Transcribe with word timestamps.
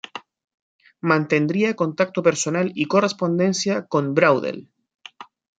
Mantendría 1.01 1.75
contacto 1.75 2.23
personal 2.23 2.71
y 2.73 2.85
correspondencia 2.85 3.85
con 3.85 4.15
Braudel. 4.15 4.71